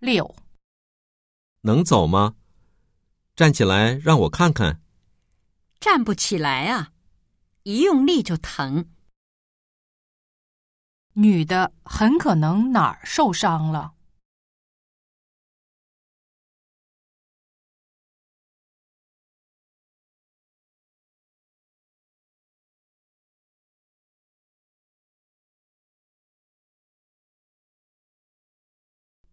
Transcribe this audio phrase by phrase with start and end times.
[0.00, 0.34] 六，
[1.60, 2.36] 能走吗？
[3.36, 4.80] 站起来让我看看。
[5.78, 6.94] 站不起来啊，
[7.64, 8.90] 一用力就疼。
[11.12, 13.92] 女的很可能哪儿受伤了？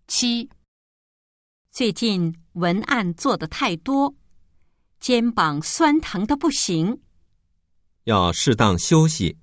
[0.08, 0.50] 七，
[1.78, 4.15] 最近文案做的太多，
[5.00, 7.04] 肩膀酸疼的不行。
[8.06, 9.38] 要适当休息。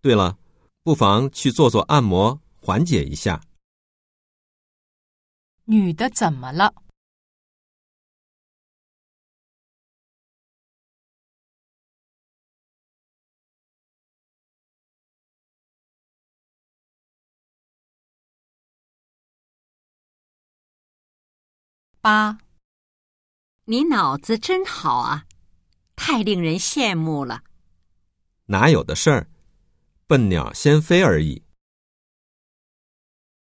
[0.00, 0.38] 对了，
[0.84, 3.42] 不妨去做做按摩，缓解一下。
[5.64, 6.72] 女的怎么了？
[22.04, 22.38] 八，
[23.64, 25.24] 你脑子真好啊，
[25.96, 27.42] 太令人羡慕了。
[28.44, 29.30] 哪有的事儿，
[30.06, 31.42] 笨鸟先飞而已。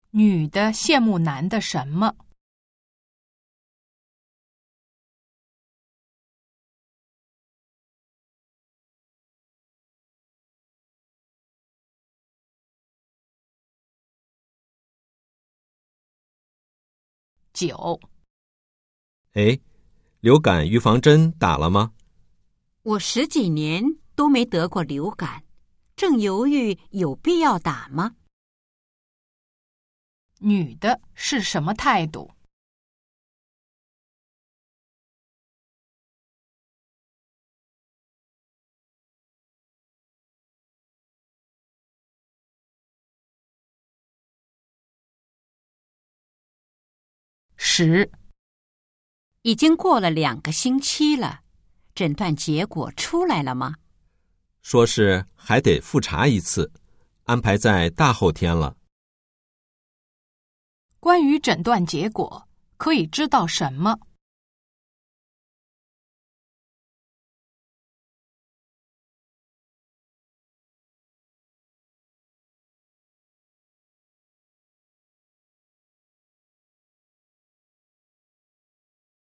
[0.09, 2.13] 女的羡慕男的什么？
[17.53, 17.97] 九，
[19.33, 19.57] 哎，
[20.19, 21.93] 流感预防针打了吗？
[22.83, 23.81] 我十几年
[24.13, 25.45] 都没得过流感，
[25.95, 28.15] 正犹豫有必要打吗？
[30.39, 32.29] 女的是什么态度？
[47.55, 48.11] 十，
[49.43, 51.41] 已经过了两个星期了，
[51.95, 53.75] 诊断结果出来了吗？
[54.61, 56.71] 说是还得复查一次，
[57.23, 58.77] 安排在大后天了。
[60.99, 63.97] 关于诊断结果，可以知道什么？